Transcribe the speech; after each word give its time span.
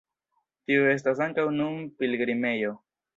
Tiu 0.69 0.87
estas 0.93 1.21
ankaŭ 1.25 1.45
nun 1.57 1.77
pilgrimejo. 2.01 2.73